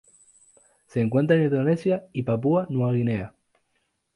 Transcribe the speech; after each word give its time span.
Se 0.87 0.99
encuentra 0.99 1.35
en 1.37 1.43
Indonesia 1.43 2.07
y 2.11 2.23
Papúa 2.23 2.65
Nueva 2.71 2.93
Guinea. 2.93 3.35